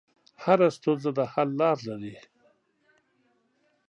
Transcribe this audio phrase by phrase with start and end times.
[0.43, 2.15] هره ستونزه د حل لاره لري.